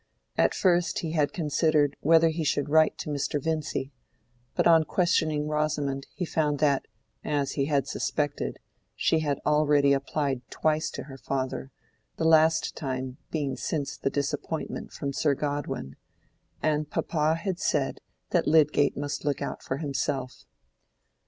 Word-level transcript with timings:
At 0.35 0.55
first 0.55 1.01
he 1.01 1.11
had 1.11 1.31
considered 1.31 1.95
whether 1.99 2.29
he 2.29 2.43
should 2.43 2.69
write 2.69 2.97
to 2.97 3.11
Mr. 3.11 3.39
Vincy; 3.39 3.91
but 4.55 4.65
on 4.65 4.83
questioning 4.83 5.47
Rosamond 5.47 6.07
he 6.15 6.25
found 6.25 6.57
that, 6.57 6.87
as 7.23 7.51
he 7.51 7.65
had 7.65 7.85
suspected, 7.87 8.57
she 8.95 9.19
had 9.19 9.39
already 9.45 9.93
applied 9.93 10.41
twice 10.49 10.89
to 10.89 11.03
her 11.03 11.19
father, 11.19 11.69
the 12.17 12.25
last 12.25 12.75
time 12.75 13.17
being 13.29 13.55
since 13.55 13.95
the 13.95 14.09
disappointment 14.09 14.91
from 14.91 15.13
Sir 15.13 15.35
Godwin; 15.35 15.95
and 16.63 16.89
papa 16.89 17.35
had 17.35 17.59
said 17.59 17.99
that 18.31 18.47
Lydgate 18.47 18.97
must 18.97 19.23
look 19.23 19.39
out 19.39 19.61
for 19.61 19.77
himself. 19.77 20.45